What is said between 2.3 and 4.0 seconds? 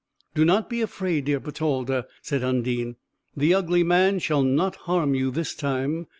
Undine, "the ugly